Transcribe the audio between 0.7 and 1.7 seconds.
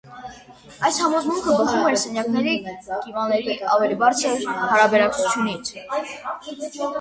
Այս համոզմունքը